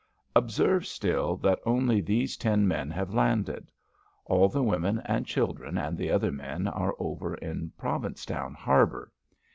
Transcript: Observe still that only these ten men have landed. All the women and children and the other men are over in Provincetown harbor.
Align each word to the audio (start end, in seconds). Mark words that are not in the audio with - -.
Observe 0.35 0.87
still 0.87 1.37
that 1.37 1.59
only 1.63 2.01
these 2.01 2.35
ten 2.35 2.67
men 2.67 2.89
have 2.89 3.13
landed. 3.13 3.71
All 4.25 4.49
the 4.49 4.63
women 4.63 4.99
and 5.05 5.27
children 5.27 5.77
and 5.77 5.95
the 5.95 6.09
other 6.09 6.31
men 6.31 6.67
are 6.67 6.95
over 6.97 7.35
in 7.35 7.71
Provincetown 7.77 8.55
harbor. 8.55 9.11